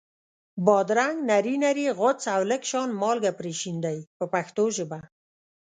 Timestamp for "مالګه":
3.01-3.31